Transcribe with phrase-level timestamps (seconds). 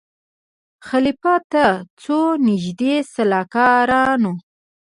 [0.87, 1.65] خلیفه ته
[2.01, 2.17] څو
[2.47, 4.33] نیژدې سلاکارانو